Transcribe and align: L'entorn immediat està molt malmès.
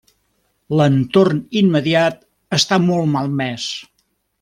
L'entorn 0.79 1.43
immediat 1.61 2.19
està 2.61 2.83
molt 2.91 3.09
malmès. 3.17 3.73